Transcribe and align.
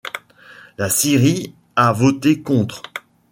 La 0.79 0.89
Syrie 0.89 1.53
a 1.75 1.93
voté 1.93 2.41
contre. 2.41 2.81